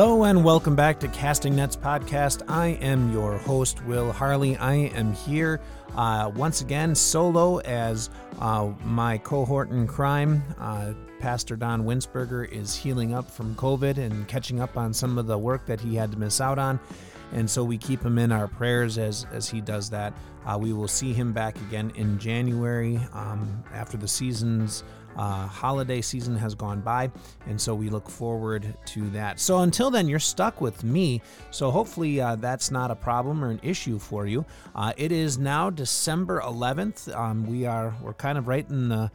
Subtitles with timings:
[0.00, 2.40] Hello and welcome back to Casting Nets Podcast.
[2.48, 4.56] I am your host, Will Harley.
[4.56, 5.60] I am here
[5.94, 8.08] uh, once again solo as
[8.38, 10.42] uh, my cohort in crime.
[10.58, 15.26] Uh, Pastor Don Winsberger is healing up from COVID and catching up on some of
[15.26, 16.80] the work that he had to miss out on.
[17.32, 20.14] And so we keep him in our prayers as, as he does that.
[20.46, 24.82] Uh, we will see him back again in January um, after the season's
[25.16, 27.10] uh, holiday season has gone by,
[27.46, 29.40] and so we look forward to that.
[29.40, 31.20] So until then, you're stuck with me.
[31.50, 34.44] So hopefully uh, that's not a problem or an issue for you.
[34.74, 37.14] Uh, it is now December 11th.
[37.16, 39.10] Um, we are we're kind of right in the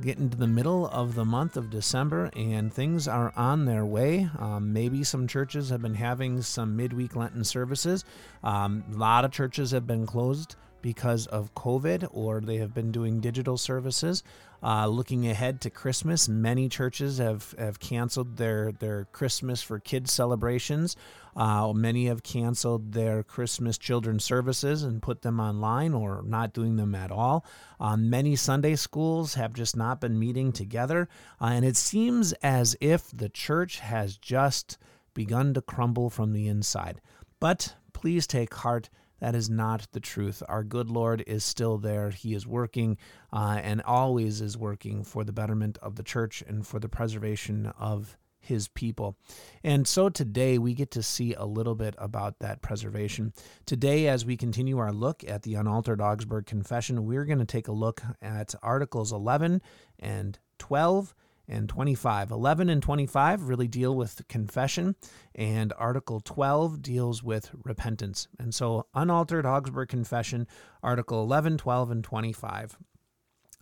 [0.00, 4.28] getting to the middle of the month of December, and things are on their way.
[4.38, 8.04] Um, maybe some churches have been having some midweek Lenten services.
[8.42, 12.92] Um, a lot of churches have been closed because of COVID, or they have been
[12.92, 14.22] doing digital services.
[14.62, 20.12] Uh, looking ahead to Christmas, many churches have, have canceled their, their Christmas for kids
[20.12, 20.96] celebrations.
[21.34, 26.76] Uh, many have canceled their Christmas children's services and put them online or not doing
[26.76, 27.44] them at all.
[27.78, 31.08] Uh, many Sunday schools have just not been meeting together.
[31.40, 34.76] Uh, and it seems as if the church has just
[35.14, 37.00] begun to crumble from the inside.
[37.38, 38.90] But please take heart
[39.20, 40.42] that is not the truth.
[40.48, 42.10] Our good Lord is still there.
[42.10, 42.98] He is working
[43.32, 47.66] uh, and always is working for the betterment of the church and for the preservation
[47.78, 49.16] of his people.
[49.62, 53.32] And so today we get to see a little bit about that preservation.
[53.66, 57.68] Today, as we continue our look at the unaltered Augsburg Confession, we're going to take
[57.68, 59.62] a look at Articles 11
[59.98, 61.14] and 12
[61.50, 62.30] and 25.
[62.30, 64.94] 11 and 25 really deal with confession,
[65.34, 68.28] and Article 12 deals with repentance.
[68.38, 70.46] And so, unaltered Augsburg Confession,
[70.82, 72.78] Article 11, 12, and 25.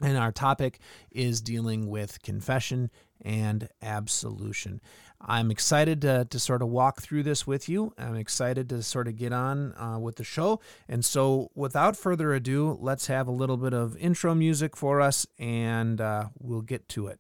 [0.01, 0.79] And our topic
[1.11, 2.91] is dealing with confession
[3.21, 4.81] and absolution.
[5.21, 7.93] I'm excited to, to sort of walk through this with you.
[7.99, 10.61] I'm excited to sort of get on uh, with the show.
[10.89, 15.27] And so, without further ado, let's have a little bit of intro music for us
[15.39, 17.19] and uh, we'll get to it.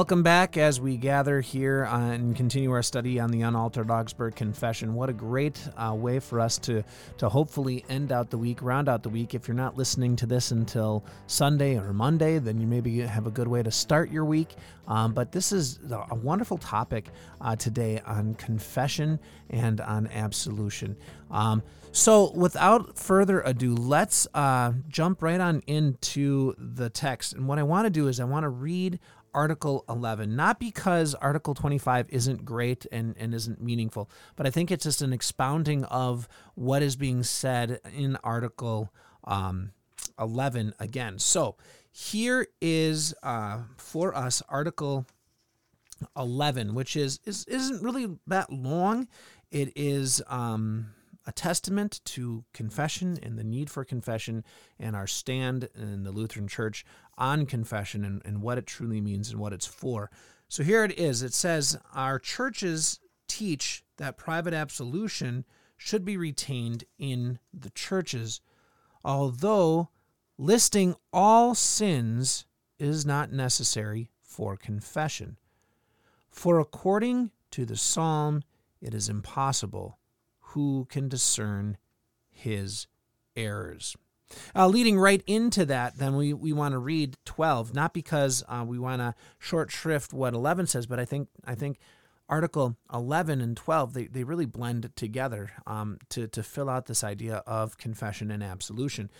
[0.00, 4.94] Welcome back as we gather here and continue our study on the unaltered Augsburg Confession.
[4.94, 6.82] What a great uh, way for us to
[7.18, 9.34] to hopefully end out the week, round out the week.
[9.34, 13.30] If you're not listening to this until Sunday or Monday, then you maybe have a
[13.30, 14.56] good way to start your week.
[14.88, 17.10] Um, but this is a wonderful topic
[17.42, 20.96] uh, today on confession and on absolution.
[21.30, 21.62] Um,
[21.92, 27.32] so, without further ado, let's uh, jump right on into the text.
[27.34, 29.00] And what I want to do is I want to read
[29.34, 34.70] Article 11, not because Article 25 isn't great and, and isn't meaningful, but I think
[34.70, 38.92] it's just an expounding of what is being said in Article
[39.24, 39.72] um,
[40.18, 41.18] 11 again.
[41.18, 41.56] So
[41.92, 45.06] here is uh, for us Article
[46.16, 49.08] 11, which is, is isn't really that long.
[49.50, 50.94] It is um,
[51.26, 54.44] a testament to confession and the need for confession
[54.78, 56.84] and our stand in the Lutheran Church
[57.20, 60.10] on confession and, and what it truly means and what it's for.
[60.48, 62.98] So here it is it says, Our churches
[63.28, 65.44] teach that private absolution
[65.76, 68.40] should be retained in the churches,
[69.04, 69.90] although
[70.36, 72.46] listing all sins
[72.78, 75.36] is not necessary for confession.
[76.30, 78.42] For according to the psalm,
[78.80, 79.98] it is impossible
[80.40, 81.76] who can discern
[82.30, 82.86] his
[83.36, 83.96] errors.
[84.54, 88.64] Uh, leading right into that, then we, we want to read 12, not because uh,
[88.66, 91.78] we want to short shrift what 11 says, but I think I think
[92.28, 97.02] Article 11 and 12 they, they really blend together um, to to fill out this
[97.02, 99.10] idea of confession and absolution.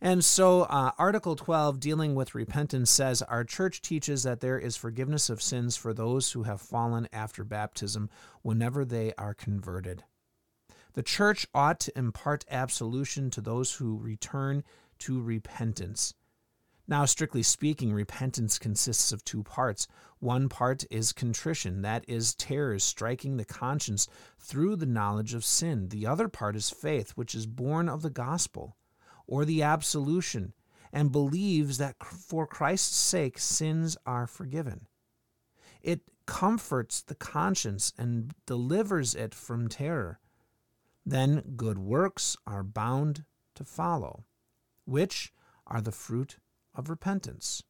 [0.00, 4.76] And so, uh, Article 12, dealing with repentance, says Our church teaches that there is
[4.76, 8.10] forgiveness of sins for those who have fallen after baptism
[8.42, 10.04] whenever they are converted.
[10.96, 14.64] The church ought to impart absolution to those who return
[15.00, 16.14] to repentance.
[16.88, 19.86] Now, strictly speaking, repentance consists of two parts.
[20.20, 24.08] One part is contrition, that is, terror striking the conscience
[24.38, 25.90] through the knowledge of sin.
[25.90, 28.78] The other part is faith, which is born of the gospel,
[29.26, 30.54] or the absolution,
[30.94, 34.86] and believes that for Christ's sake sins are forgiven.
[35.82, 40.20] It comforts the conscience and delivers it from terror
[41.06, 43.24] then good works are bound
[43.54, 44.24] to follow,
[44.84, 45.32] which
[45.66, 46.38] are the fruit
[46.74, 47.62] of repentance.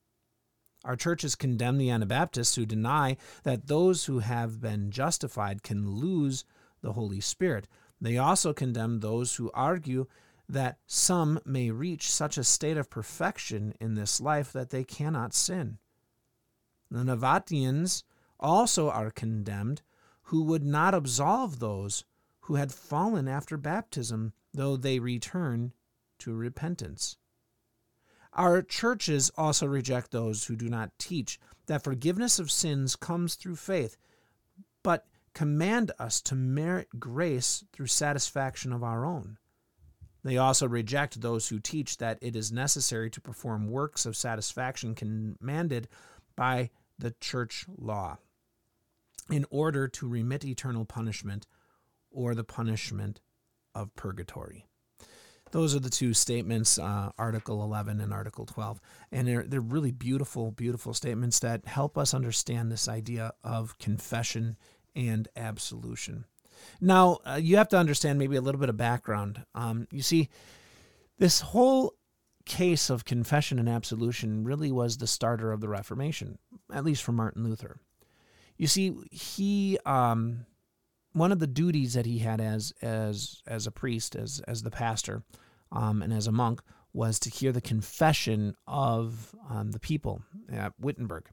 [0.85, 6.45] Our churches condemn the Anabaptists who deny that those who have been justified can lose
[6.81, 7.69] the Holy Spirit.
[8.01, 10.07] They also condemn those who argue
[10.49, 15.35] that some may reach such a state of perfection in this life that they cannot
[15.35, 15.79] sin.
[16.91, 18.05] The Novatians
[18.39, 19.83] also are condemned
[20.25, 22.05] who would not absolve those
[22.47, 25.73] who had fallen after baptism, though they return
[26.17, 27.17] to repentance.
[28.33, 33.57] Our churches also reject those who do not teach that forgiveness of sins comes through
[33.57, 33.97] faith,
[34.85, 39.39] but command us to merit grace through satisfaction of our own.
[40.23, 44.95] They also reject those who teach that it is necessary to perform works of satisfaction
[44.95, 45.89] commanded
[46.37, 48.19] by the church law
[49.31, 51.49] in order to remit eternal punishment
[52.17, 53.21] or the punishment
[53.75, 54.67] of purgatory.
[55.53, 58.81] Those are the two statements, uh, Article 11 and Article 12.
[59.13, 64.57] And they're, they're really beautiful, beautiful statements that help us understand this idea of confession
[64.97, 66.25] and absolution.
[66.81, 69.45] Now, uh, you have to understand maybe a little bit of background.
[69.55, 70.31] Um, you see,
[71.19, 71.95] this whole
[72.45, 76.39] case of confession and absolution really was the starter of the Reformation,
[76.73, 77.77] at least for Martin Luther.
[78.57, 80.47] You see, he um,
[81.17, 84.71] one of the duties that he had as as as a priest, as as the
[84.71, 85.23] pastor,
[85.73, 86.61] um, and as a monk
[86.93, 91.29] was to hear the confession of um, the people at Wittenberg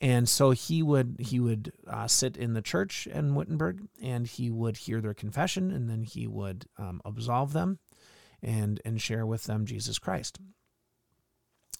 [0.00, 4.50] and so he would he would uh, sit in the church in Wittenberg, and he
[4.50, 7.78] would hear their confession, and then he would um, absolve them,
[8.42, 10.38] and and share with them Jesus Christ.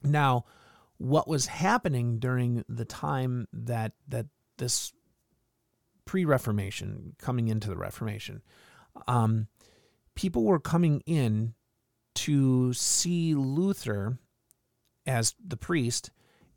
[0.03, 0.45] Now,
[0.99, 4.27] what was happening during the time that that
[4.59, 4.93] this
[6.11, 8.43] pre-Reformation, coming into the Reformation,
[9.07, 9.47] um,
[10.17, 11.55] people were coming in
[12.17, 14.19] to see Luther
[15.07, 16.11] as the priest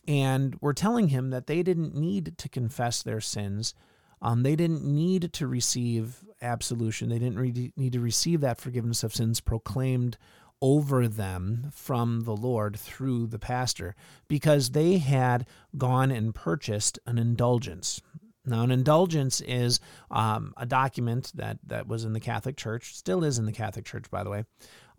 [0.08, 3.76] and were telling him that they didn't need to confess their sins.
[4.24, 7.10] Um, they didn't need to receive absolution.
[7.10, 10.18] They didn't re- need to receive that forgiveness of sins proclaimed
[10.64, 13.94] over them from the Lord through the pastor
[14.28, 15.46] because they had
[15.78, 18.02] gone and purchased an indulgence.
[18.46, 19.80] Now, an indulgence is
[20.12, 23.86] um, a document that, that was in the Catholic Church, still is in the Catholic
[23.86, 24.44] Church, by the way,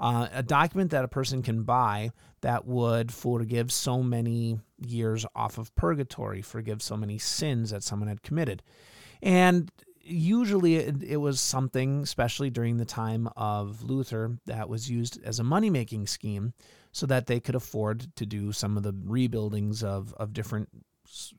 [0.01, 2.11] uh, a document that a person can buy
[2.41, 8.09] that would forgive so many years off of purgatory, forgive so many sins that someone
[8.09, 8.63] had committed.
[9.23, 9.71] And
[10.01, 15.39] usually it, it, was something, especially during the time of Luther, that was used as
[15.39, 16.55] a money making scheme
[16.93, 20.69] so that they could afford to do some of the rebuildings of, of different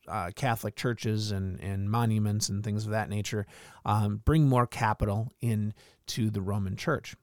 [0.08, 3.46] uh, Catholic churches and, and monuments and things of that nature,
[3.84, 7.16] um, bring more capital into the Roman Church.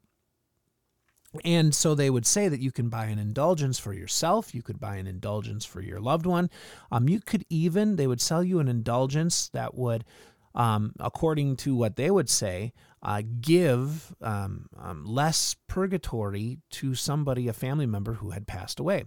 [1.44, 4.80] And so they would say that you can buy an indulgence for yourself, you could
[4.80, 6.50] buy an indulgence for your loved one.
[6.92, 10.06] Um, you could even, they would sell you an indulgence that would,
[10.53, 17.48] um, according to what they would say, uh, give um, um less purgatory to somebody,
[17.48, 19.06] a family member who had passed away.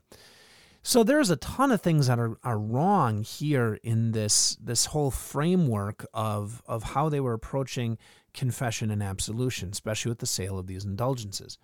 [0.86, 5.10] So there's a ton of things that are, are wrong here in this this whole
[5.10, 7.98] framework of of how they were approaching
[8.32, 11.58] confession and absolution, especially with the sale of these indulgences.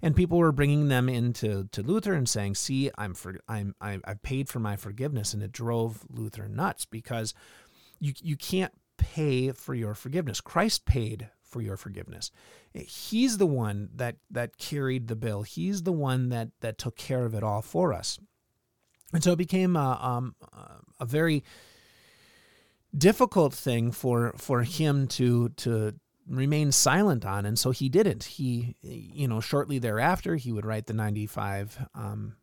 [0.00, 3.98] And people were bringing them into to Luther and saying, "See, I'm for I'm I,
[4.04, 7.34] I've paid for my forgiveness," and it drove Luther nuts because
[7.98, 10.40] you you can't pay for your forgiveness.
[10.40, 12.30] Christ paid for your forgiveness.
[12.72, 15.42] He's the one that that carried the bill.
[15.42, 18.20] He's the one that that took care of it all for us.
[19.12, 20.34] And so it became a, um,
[21.00, 21.42] a very
[22.96, 25.94] difficult thing for for him to to
[26.28, 28.24] remain silent on, and so he didn't.
[28.24, 32.36] He, you know, shortly thereafter, he would write the ninety five um,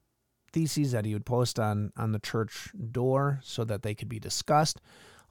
[0.53, 4.19] theses that he would post on on the church door so that they could be
[4.19, 4.81] discussed.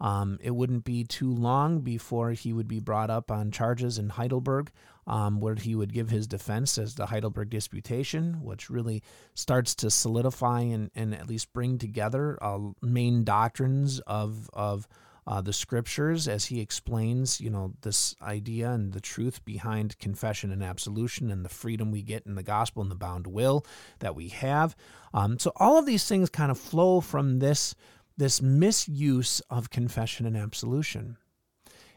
[0.04, 4.10] Um, it wouldn't be too long before he would be brought up on charges in
[4.10, 4.70] Heidelberg,
[5.06, 9.90] um, where he would give his defense as the Heidelberg Disputation, which really starts to
[9.90, 14.86] solidify and, and at least bring together uh, main doctrines of of
[15.26, 20.52] uh, the scriptures as he explains, you know, this idea and the truth behind confession
[20.52, 23.64] and absolution and the freedom we get in the gospel and the bound will
[24.00, 24.76] that we have.
[25.14, 27.74] Um, so all of these things kind of flow from this
[28.16, 31.16] this misuse of confession and absolution.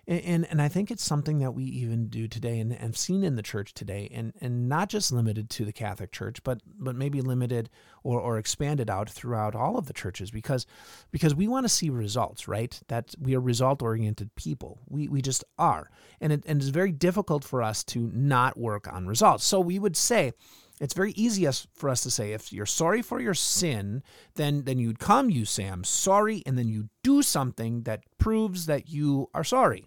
[0.07, 3.24] And, and, and I think it's something that we even do today and have seen
[3.24, 6.95] in the church today, and, and not just limited to the Catholic Church, but but
[6.95, 7.69] maybe limited
[8.03, 10.65] or, or expanded out throughout all of the churches because
[11.12, 12.79] because we want to see results, right?
[12.88, 14.79] That we are result oriented people.
[14.88, 15.89] We we just are.
[16.21, 19.43] And it and it's very difficult for us to not work on results.
[19.43, 20.31] So we would say
[20.79, 24.03] It's very easy for us to say if you're sorry for your sin,
[24.36, 28.89] then then you'd come, you say sorry, and then you do something that proves that
[28.89, 29.86] you are sorry.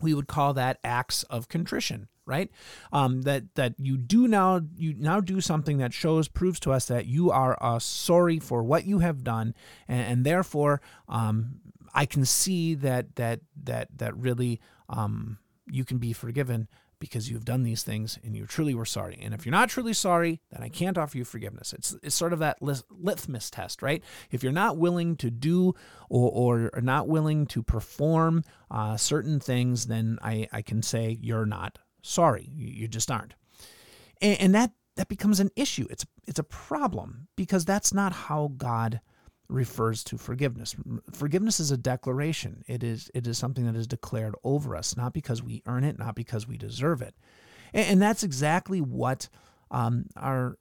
[0.00, 2.50] We would call that acts of contrition, right?
[2.92, 6.86] Um, that that you do now you now do something that shows proves to us
[6.86, 9.54] that you are uh, sorry for what you have done,
[9.86, 11.60] and, and therefore um,
[11.94, 15.38] I can see that that that that really um,
[15.70, 16.68] you can be forgiven
[17.00, 19.18] because you've done these things and you truly were sorry.
[19.20, 21.72] And if you're not truly sorry, then I can't offer you forgiveness.
[21.72, 24.04] It's, it's sort of that litmus test, right?
[24.30, 25.74] If you're not willing to do
[26.08, 31.46] or, or not willing to perform uh, certain things, then I, I can say you're
[31.46, 32.50] not sorry.
[32.54, 33.34] You, just aren't.
[34.20, 35.86] And, and that, that becomes an issue.
[35.90, 39.00] It's, it's a problem because that's not how God
[39.50, 40.74] refers to forgiveness.
[41.12, 42.62] Forgiveness is a declaration.
[42.66, 45.98] It is it is something that is declared over us, not because we earn it,
[45.98, 47.14] not because we deserve it,
[47.72, 49.28] and, and that's exactly what
[49.70, 50.56] um, our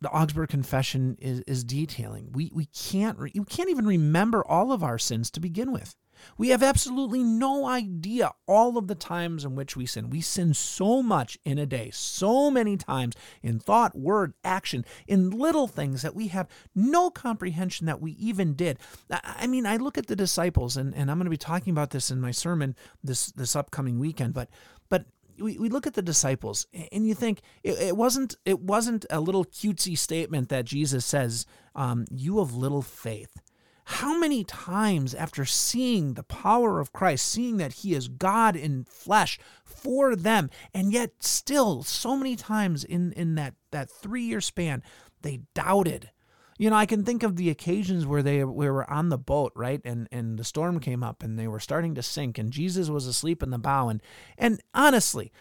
[0.00, 2.30] the Augsburg Confession is, is detailing.
[2.32, 5.96] We we can't you can't even remember all of our sins to begin with.
[6.36, 10.10] We have absolutely no idea all of the times in which we sin.
[10.10, 15.30] We sin so much in a day, so many times in thought, word, action, in
[15.30, 18.78] little things that we have no comprehension that we even did.
[19.10, 21.90] I mean, I look at the disciples, and, and I'm going to be talking about
[21.90, 24.48] this in my sermon this, this upcoming weekend, but
[24.88, 25.06] but
[25.40, 29.20] we, we look at the disciples and you think it, it wasn't it wasn't a
[29.20, 33.40] little cutesy statement that Jesus says, um, you of little faith.
[33.86, 38.84] How many times, after seeing the power of Christ, seeing that He is God in
[38.84, 44.40] flesh for them, and yet still so many times in, in that, that three year
[44.40, 44.82] span,
[45.20, 46.10] they doubted.
[46.56, 49.52] You know, I can think of the occasions where they we were on the boat,
[49.56, 49.80] right?
[49.84, 53.08] And and the storm came up and they were starting to sink and Jesus was
[53.08, 54.00] asleep in the bow and
[54.38, 55.32] and honestly,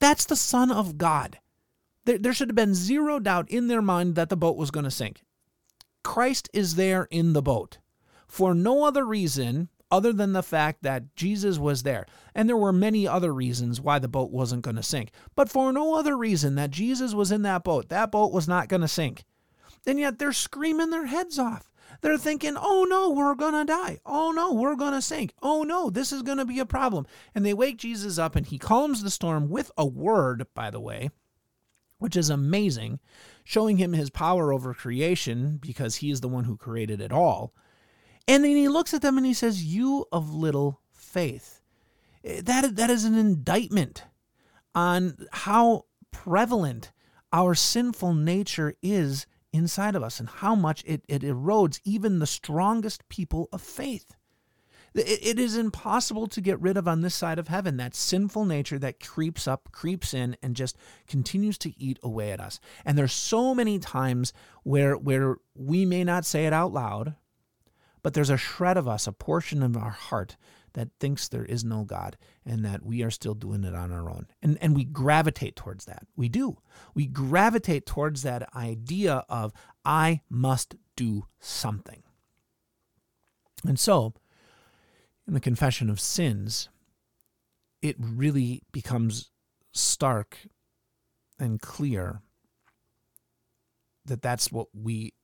[0.00, 1.38] that's the son of God.
[2.06, 4.84] There, there should have been zero doubt in their mind that the boat was going
[4.84, 5.22] to sink.
[6.02, 7.78] Christ is there in the boat
[8.34, 12.04] for no other reason other than the fact that Jesus was there.
[12.34, 15.72] And there were many other reasons why the boat wasn't going to sink, but for
[15.72, 17.90] no other reason that Jesus was in that boat.
[17.90, 19.22] That boat was not going to sink.
[19.86, 21.70] And yet they're screaming their heads off.
[22.00, 24.00] They're thinking, oh no, we're going to die.
[24.04, 25.32] Oh no, we're going to sink.
[25.40, 27.06] Oh no, this is going to be a problem.
[27.36, 30.80] And they wake Jesus up and he calms the storm with a word, by the
[30.80, 31.10] way,
[31.98, 32.98] which is amazing,
[33.44, 37.54] showing him his power over creation because he is the one who created it all.
[38.26, 41.60] And then he looks at them and he says, You of little faith.
[42.24, 44.04] Eh, that, that is an indictment
[44.74, 46.92] on how prevalent
[47.32, 52.26] our sinful nature is inside of us and how much it, it erodes even the
[52.26, 54.16] strongest people of faith.
[54.94, 58.44] It, it is impossible to get rid of on this side of heaven that sinful
[58.44, 60.76] nature that creeps up, creeps in, and just
[61.06, 62.58] continues to eat away at us.
[62.84, 67.14] And there's so many times where where we may not say it out loud,
[68.04, 70.36] but there's a shred of us, a portion of our heart
[70.74, 74.10] that thinks there is no God and that we are still doing it on our
[74.10, 74.26] own.
[74.42, 76.06] And, and we gravitate towards that.
[76.14, 76.58] We do.
[76.94, 79.54] We gravitate towards that idea of,
[79.86, 82.02] I must do something.
[83.66, 84.12] And so,
[85.26, 86.68] in the confession of sins,
[87.80, 89.30] it really becomes
[89.72, 90.40] stark
[91.38, 92.20] and clear
[94.04, 95.14] that that's what we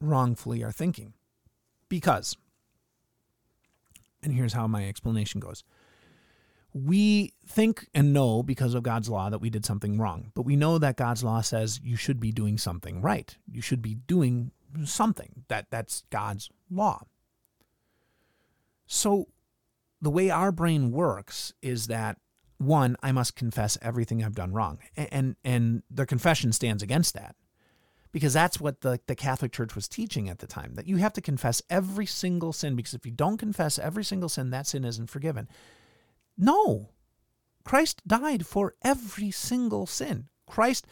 [0.00, 1.14] wrongfully are thinking.
[1.90, 2.38] Because,
[4.22, 5.62] and here's how my explanation goes
[6.72, 10.56] we think and know because of God's law that we did something wrong, but we
[10.56, 13.36] know that God's law says you should be doing something right.
[13.50, 14.52] You should be doing
[14.84, 15.44] something.
[15.48, 17.02] That that's God's law.
[18.86, 19.26] So
[20.00, 22.18] the way our brain works is that
[22.58, 24.78] one, I must confess everything I've done wrong.
[24.96, 27.34] And and, and the confession stands against that
[28.12, 31.12] because that's what the, the Catholic Church was teaching at the time that you have
[31.14, 34.84] to confess every single sin because if you don't confess every single sin, that sin
[34.84, 35.48] isn't forgiven.
[36.36, 36.90] No.
[37.64, 40.28] Christ died for every single sin.
[40.46, 40.86] Christ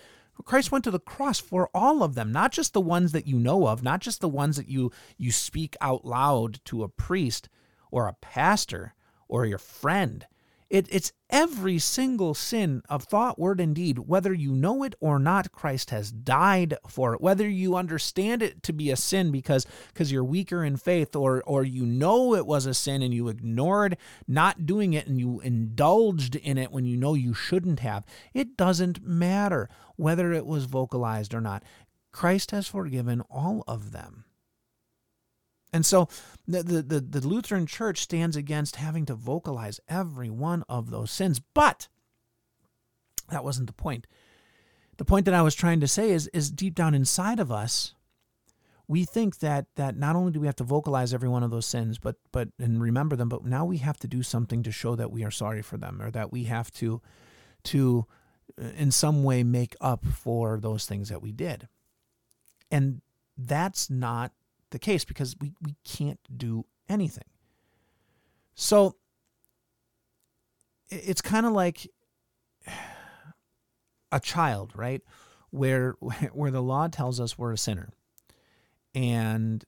[0.45, 3.39] Christ went to the cross for all of them, not just the ones that you
[3.39, 7.49] know of, not just the ones that you you speak out loud to a priest
[7.91, 8.95] or a pastor
[9.27, 10.27] or your friend.
[10.71, 15.19] It, it's every single sin of thought, word, and deed, whether you know it or
[15.19, 17.23] not, Christ has died for it.
[17.23, 21.43] Whether you understand it to be a sin because because you're weaker in faith, or
[21.45, 23.97] or you know it was a sin and you ignored
[24.27, 28.05] not doing it and you indulged in it when you know you shouldn't have.
[28.35, 31.63] It doesn't matter whether it was vocalized or not.
[32.13, 34.25] Christ has forgiven all of them.
[35.73, 36.09] And so
[36.47, 41.41] the, the, the, Lutheran Church stands against having to vocalize every one of those sins.
[41.41, 41.89] But
[43.31, 44.07] that wasn't the point.
[44.97, 47.95] the point that I was trying to say is is deep down inside of us,
[48.87, 51.67] we think that that not only do we have to vocalize every one of those
[51.67, 54.97] sins, but but and remember them, but now we have to do something to show
[54.97, 57.03] that we are sorry for them, or that we have to
[57.65, 58.07] to
[58.61, 61.69] uh, in some way make up for those things that we did.
[62.71, 63.03] And
[63.37, 64.33] that's not
[64.71, 67.25] the case because we, we can't do anything.
[68.55, 68.97] So
[70.89, 71.89] it's kind of like
[74.13, 75.03] a child, right?
[75.51, 75.93] Where
[76.33, 77.91] where the law tells us we're a sinner.
[78.95, 79.65] And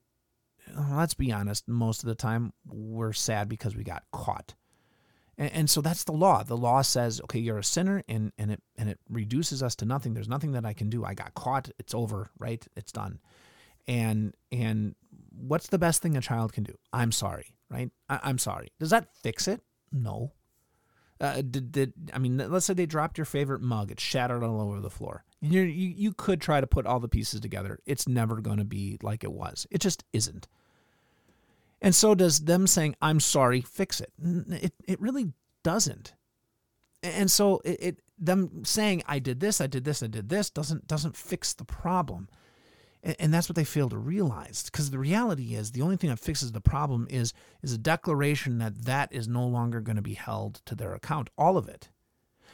[0.77, 4.55] uh, let's be honest, most of the time we're sad because we got caught.
[5.39, 6.43] And, and, so that's the law.
[6.43, 9.85] The law says, okay, you're a sinner and, and it and it reduces us to
[9.87, 10.15] nothing.
[10.15, 11.05] There's nothing that I can do.
[11.05, 11.71] I got caught.
[11.79, 12.67] It's over, right?
[12.77, 13.21] It's done.
[13.89, 14.95] And and
[15.31, 16.77] what's the best thing a child can do?
[16.93, 17.91] I'm sorry, right?
[18.09, 18.73] I, am sorry.
[18.79, 19.63] Does that fix it?
[19.93, 20.33] No.
[21.21, 22.39] Uh, did, did I mean?
[22.39, 23.91] Let's say they dropped your favorite mug.
[23.91, 25.25] It's shattered all over the floor.
[25.43, 27.79] you you you could try to put all the pieces together.
[27.85, 29.67] It's never going to be like it was.
[29.71, 30.49] It just isn't.
[31.83, 34.13] And so does them saying "I'm sorry" fix it?
[34.23, 35.33] It it really
[35.63, 36.15] doesn't.
[37.03, 40.49] And so it, it them saying "I did this, I did this, I did this"
[40.49, 42.29] doesn't doesn't fix the problem.
[43.03, 44.65] And that's what they fail to realize.
[44.65, 48.59] Because the reality is, the only thing that fixes the problem is, is a declaration
[48.59, 51.89] that that is no longer going to be held to their account, all of it.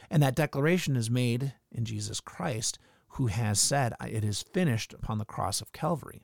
[0.09, 5.17] And that declaration is made in Jesus Christ, who has said, It is finished upon
[5.17, 6.21] the cross of Calvary.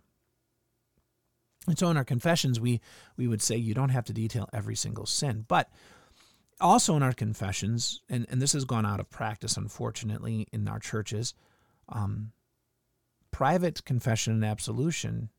[1.67, 2.81] And so in our confessions, we,
[3.17, 5.45] we would say you don't have to detail every single sin.
[5.47, 5.69] But
[6.61, 10.79] also in our confessions, and, and this has gone out of practice, unfortunately, in our
[10.79, 11.33] churches,
[11.89, 12.31] um,
[13.33, 15.29] private confession and absolution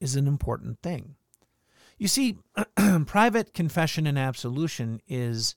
[0.00, 1.14] is an important thing.
[1.98, 2.38] You see,
[3.06, 5.54] private confession and absolution is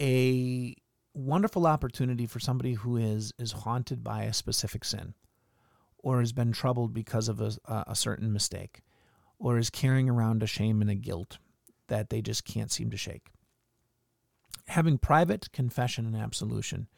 [0.00, 0.74] a
[1.12, 5.12] wonderful opportunity for somebody who is is haunted by a specific sin
[5.98, 7.52] or has been troubled because of a,
[7.86, 8.80] a certain mistake
[9.38, 11.38] or is carrying around a shame and a guilt
[11.88, 13.28] that they just can't seem to shake.
[14.68, 16.88] Having private confession and absolution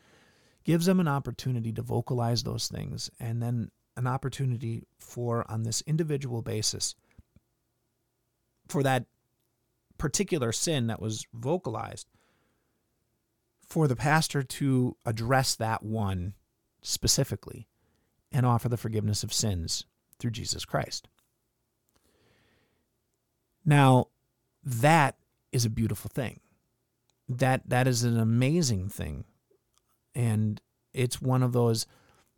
[0.64, 5.83] gives them an opportunity to vocalize those things and then an opportunity for, on this
[5.87, 6.94] individual basis,
[8.66, 9.05] for that
[9.98, 12.09] particular sin that was vocalized,
[13.68, 16.35] for the pastor to address that one
[16.83, 17.68] specifically
[18.33, 19.85] and offer the forgiveness of sins
[20.18, 21.09] through Jesus Christ.
[23.64, 24.09] Now,
[24.62, 25.16] that
[25.53, 26.40] is a beautiful thing.
[27.29, 29.24] That that is an amazing thing
[30.14, 30.61] and
[30.92, 31.87] it's one of those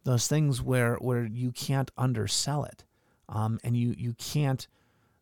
[0.04, 2.84] those things where where you can't undersell it,
[3.28, 4.66] um, and you you can't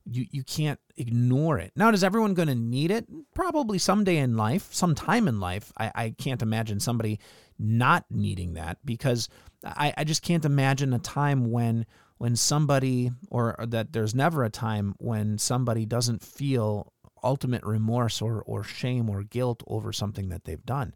[0.05, 1.73] you you can't ignore it.
[1.77, 3.07] Now, is everyone going to need it?
[3.35, 5.73] Probably someday in life, sometime in life.
[5.79, 7.19] I, I can't imagine somebody
[7.59, 9.29] not needing that because
[9.64, 11.87] I, I just can't imagine a time when
[12.19, 18.21] when somebody or, or that there's never a time when somebody doesn't feel ultimate remorse
[18.21, 20.95] or, or shame or guilt over something that they've done.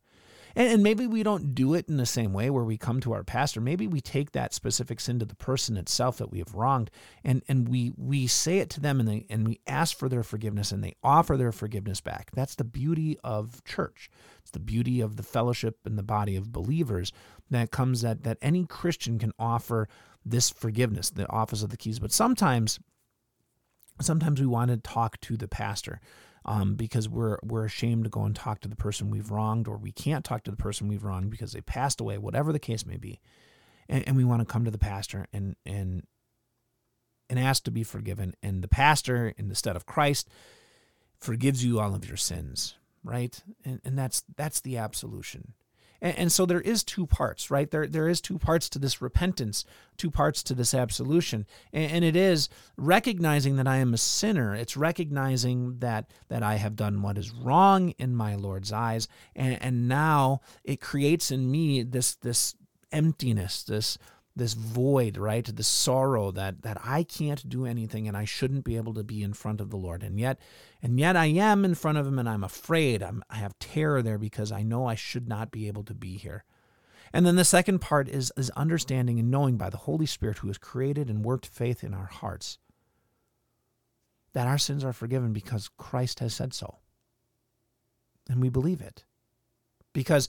[0.55, 3.13] And, and maybe we don't do it in the same way where we come to
[3.13, 3.61] our pastor.
[3.61, 6.91] Maybe we take that specific sin to the person itself that we have wronged
[7.25, 10.23] and, and we, we say it to them and, they, and we ask for their
[10.23, 12.31] forgiveness and they offer their forgiveness back.
[12.35, 14.11] That's the beauty of church.
[14.41, 17.13] It's the beauty of the fellowship and the body of believers
[17.51, 19.89] that comes that, that any Christian can offer
[20.25, 21.99] this forgiveness, the office of the keys.
[21.99, 22.79] But sometimes,
[24.01, 26.01] sometimes we want to talk to the pastor
[26.49, 29.77] um, because we're we're ashamed to go and talk to the person we've wronged, or
[29.77, 32.87] we can't talk to the person we've wronged because they passed away, whatever the case
[32.87, 33.21] may be,
[33.87, 36.05] and, and we want to come to the pastor and and
[37.29, 40.31] and ask to be forgiven, and the pastor, in the stead of Christ,
[41.19, 43.39] forgives you all of your sins, right?
[43.63, 45.53] And and that's that's the absolution.
[46.01, 47.71] And, and, so there is two parts, right?
[47.71, 49.65] There there is two parts to this repentance,
[49.97, 54.55] two parts to this absolution, and, and, it is recognizing that I am a sinner.
[54.55, 59.61] It's recognizing that that I have done what is wrong in my Lord's eyes, and,
[59.61, 62.55] and now it creates in me this this
[62.93, 63.99] emptiness, this
[64.39, 65.45] this void, right?
[65.45, 69.23] This sorrow that that I can't do anything and I shouldn't be able to be
[69.23, 70.03] in front of the Lord.
[70.03, 70.41] And yet
[70.83, 73.03] and yet I am in front of him and I'm afraid.
[73.03, 76.17] I'm, I have terror there because I know I should not be able to be
[76.17, 76.45] here.
[77.13, 80.49] And then the second part is is understanding and knowing by the Holy Spirit who
[80.49, 82.59] has created and worked faith in our hearts
[84.33, 86.79] that our sins are forgiven because Christ has said so.
[88.29, 89.05] And we believe it.
[89.93, 90.29] Because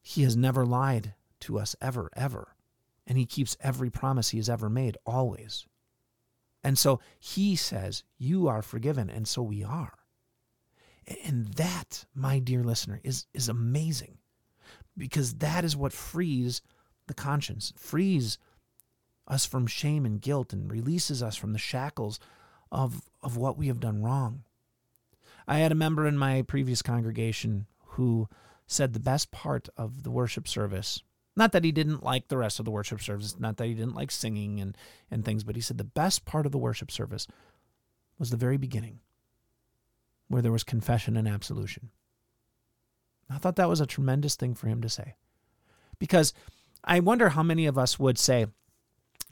[0.00, 2.53] he has never lied to us ever ever
[3.06, 5.66] and he keeps every promise he has ever made always.
[6.62, 9.98] And so he says, You are forgiven, and so we are.
[11.24, 14.16] And that, my dear listener, is, is amazing
[14.96, 16.62] because that is what frees
[17.06, 18.38] the conscience, frees
[19.28, 22.18] us from shame and guilt, and releases us from the shackles
[22.72, 24.44] of, of what we have done wrong.
[25.46, 28.28] I had a member in my previous congregation who
[28.66, 31.02] said the best part of the worship service,
[31.36, 33.94] not that he didn't like the rest of the worship service, not that he didn't
[33.94, 34.76] like singing and,
[35.10, 37.26] and things, but he said the best part of the worship service
[38.18, 39.00] was the very beginning,
[40.28, 41.90] where there was confession and absolution.
[43.28, 45.14] I thought that was a tremendous thing for him to say.
[45.98, 46.32] Because
[46.84, 48.46] I wonder how many of us would say,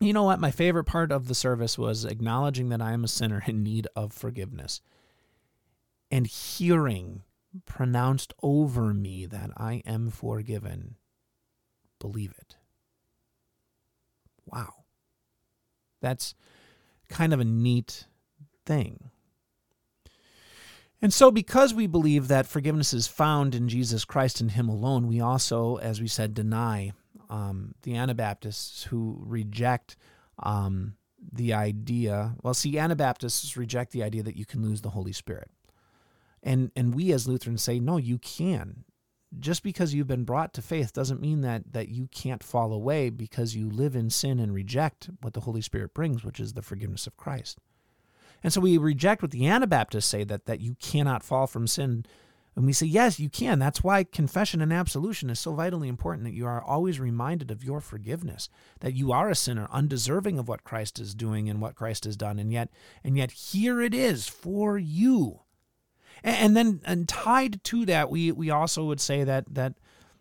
[0.00, 3.08] you know what, my favorite part of the service was acknowledging that I am a
[3.08, 4.80] sinner in need of forgiveness
[6.10, 7.22] and hearing
[7.64, 10.96] pronounced over me that I am forgiven.
[12.02, 12.56] Believe it.
[14.44, 14.74] Wow.
[16.00, 16.34] That's
[17.08, 18.08] kind of a neat
[18.66, 19.10] thing.
[21.00, 25.06] And so, because we believe that forgiveness is found in Jesus Christ and Him alone,
[25.06, 26.92] we also, as we said, deny
[27.30, 29.96] um, the Anabaptists who reject
[30.40, 30.94] um,
[31.32, 32.34] the idea.
[32.42, 35.50] Well, see, Anabaptists reject the idea that you can lose the Holy Spirit.
[36.42, 38.84] And, and we as Lutherans say, no, you can.
[39.38, 43.08] Just because you've been brought to faith doesn't mean that, that you can't fall away
[43.08, 46.62] because you live in sin and reject what the Holy Spirit brings, which is the
[46.62, 47.58] forgiveness of Christ.
[48.42, 52.04] And so we reject what the Anabaptists say that, that you cannot fall from sin.
[52.54, 53.58] And we say, yes, you can.
[53.58, 57.64] That's why confession and absolution is so vitally important that you are always reminded of
[57.64, 61.76] your forgiveness, that you are a sinner, undeserving of what Christ is doing and what
[61.76, 62.38] Christ has done.
[62.38, 62.68] And yet,
[63.02, 65.40] and yet here it is for you.
[66.22, 69.74] And, and then and tied to that, we, we also would say that that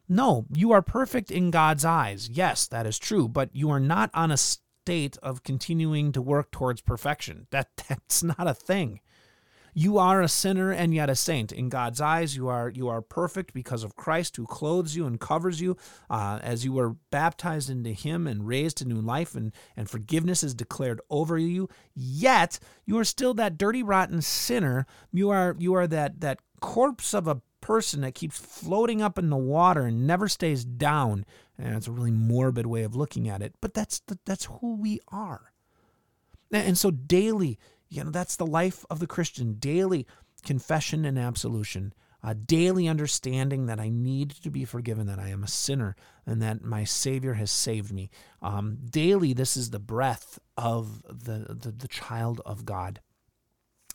[0.10, 2.30] no, you are perfect in God's eyes.
[2.30, 6.52] Yes, that is true, but you are not on a state of continuing to work
[6.52, 7.48] towards perfection.
[7.52, 9.00] That that's not a thing.
[9.74, 12.36] You are a sinner and yet a saint in God's eyes.
[12.36, 15.78] You are you are perfect because of Christ, who clothes you and covers you,
[16.10, 20.44] uh, as you were baptized into Him and raised to new life, and and forgiveness
[20.44, 21.70] is declared over you.
[21.94, 24.86] Yet you are still that dirty, rotten sinner.
[25.12, 29.30] You are you are that that corpse of a person that keeps floating up in
[29.30, 31.26] the water and never stays down.
[31.58, 34.76] And it's a really morbid way of looking at it, but that's the, that's who
[34.76, 35.54] we are.
[36.52, 37.60] And so daily,
[37.92, 39.56] you know, that's the life of the Christian.
[39.60, 40.08] Daily
[40.44, 41.94] confession and absolution.
[42.24, 46.42] A daily understanding that I need to be forgiven, that I am a sinner, and
[46.42, 48.10] that my Savior has saved me.
[48.42, 53.02] Um, daily, this is the breath of the, the, the child of God,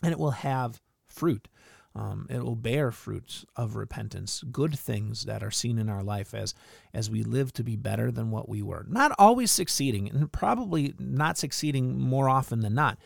[0.03, 1.49] and it will have fruit.
[1.95, 6.35] Um, it will bear fruits of repentance, good things that are seen in our life
[6.35, 6.53] as
[6.93, 8.85] as we live to be better than what we were.
[8.87, 12.99] Not always succeeding, and probably not succeeding more often than not,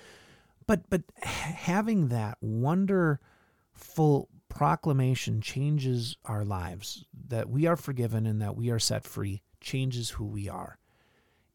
[0.71, 7.05] but but having that wonderful proclamation changes our lives.
[7.27, 10.79] That we are forgiven and that we are set free changes who we are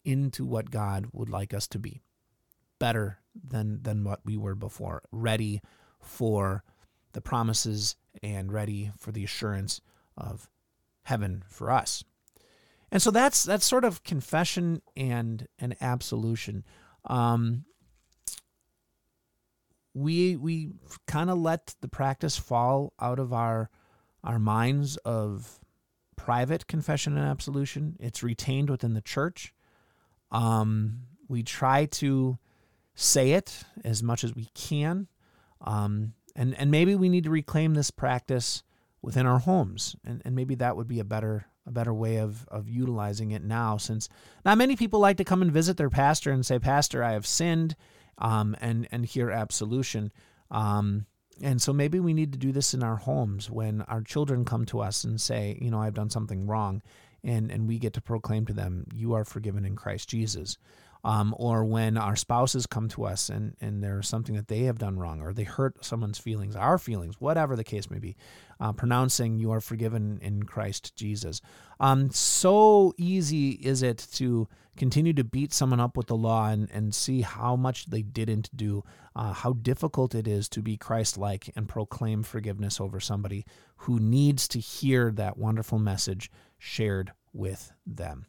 [0.04, 2.02] into what God would like us to be,
[2.78, 5.62] better than than what we were before, ready
[5.98, 6.62] for
[7.14, 9.80] the promises and ready for the assurance
[10.14, 10.50] of
[11.04, 12.04] heaven for us.
[12.92, 16.64] And so that's that's sort of confession and an absolution.
[17.06, 17.64] Um,
[19.96, 20.72] we we
[21.06, 23.70] kind of let the practice fall out of our
[24.22, 25.58] our minds of
[26.16, 27.96] private confession and absolution.
[27.98, 29.54] It's retained within the church.
[30.30, 32.38] Um, we try to
[32.94, 35.08] say it as much as we can.
[35.62, 38.62] Um, and and maybe we need to reclaim this practice
[39.00, 42.46] within our homes and, and maybe that would be a better a better way of
[42.48, 44.08] of utilizing it now since
[44.44, 47.26] not many people like to come and visit their pastor and say pastor i have
[47.26, 47.76] sinned
[48.18, 50.12] um, and and hear absolution.
[50.50, 51.06] Um,
[51.42, 54.64] and so maybe we need to do this in our homes when our children come
[54.66, 56.82] to us and say you know i've done something wrong
[57.26, 60.56] and and we get to proclaim to them you are forgiven in christ jesus
[61.06, 64.78] um, or when our spouses come to us and, and there's something that they have
[64.78, 68.16] done wrong or they hurt someone's feelings, our feelings, whatever the case may be,
[68.58, 71.40] uh, pronouncing you are forgiven in Christ Jesus.
[71.78, 76.68] Um, so easy is it to continue to beat someone up with the law and,
[76.72, 78.82] and see how much they didn't do,
[79.14, 84.00] uh, how difficult it is to be Christ like and proclaim forgiveness over somebody who
[84.00, 86.32] needs to hear that wonderful message
[86.66, 88.26] shared with them.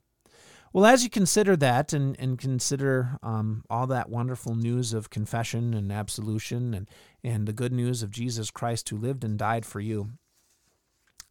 [0.71, 5.73] Well, as you consider that and, and consider um, all that wonderful news of confession
[5.73, 6.87] and absolution and,
[7.23, 10.11] and the good news of Jesus Christ who lived and died for you,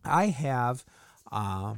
[0.05, 0.85] I have
[1.31, 1.75] uh,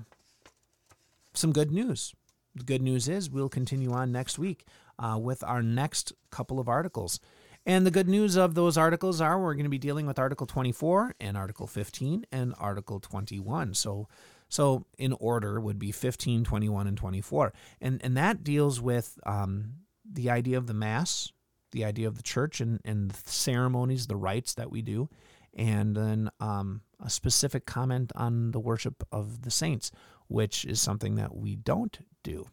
[1.35, 2.15] some good news.
[2.55, 4.65] The good news is we'll continue on next week
[4.99, 7.21] uh, with our next couple of articles.
[7.67, 10.47] And the good news of those articles are we're going to be dealing with Article
[10.47, 13.75] 24 and Article 15 and Article 21.
[13.75, 14.09] So
[14.49, 17.53] So in order would be 15, 21, and 24.
[17.81, 19.75] And, and that deals with um,
[20.11, 21.33] the idea of the Mass,
[21.73, 25.09] the idea of the church and, and the ceremonies, the rites that we do,
[25.55, 29.91] and then um, a specific comment on the worship of the saints,
[30.29, 32.47] which is something that we don't do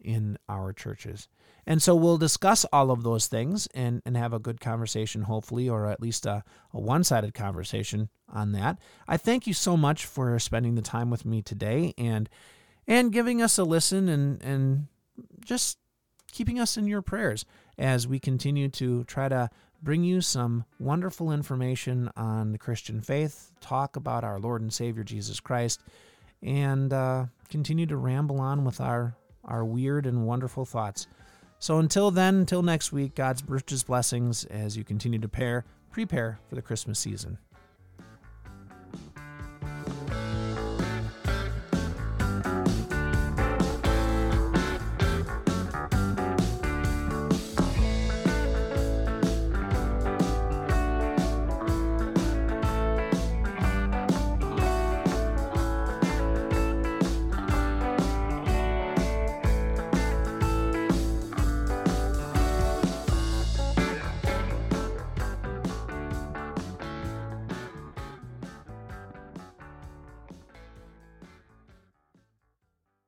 [0.00, 1.28] in our churches.
[1.66, 5.68] And so we'll discuss all of those things and, and have a good conversation, hopefully,
[5.68, 8.78] or at least a, a one sided conversation on that.
[9.06, 12.28] I thank you so much for spending the time with me today and
[12.86, 14.86] and giving us a listen and, and
[15.44, 15.78] just
[16.32, 17.44] keeping us in your prayers
[17.76, 19.50] as we continue to try to
[19.82, 25.04] bring you some wonderful information on the Christian faith, talk about our Lord and Savior
[25.04, 25.82] Jesus Christ,
[26.42, 29.14] and uh, continue to ramble on with our,
[29.48, 31.08] our weird and wonderful thoughts.
[31.58, 36.38] So until then, until next week, God's richest blessings as you continue to pair, prepare
[36.48, 37.38] for the Christmas season.